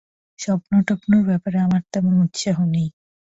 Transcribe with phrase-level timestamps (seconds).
[0.39, 2.87] স্বপ্নটপ্নর ব্যাপারে আমার তেমন উৎসাহ নেই।